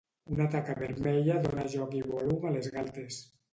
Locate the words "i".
2.01-2.03